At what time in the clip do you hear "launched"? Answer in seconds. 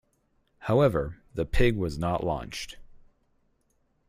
2.23-2.77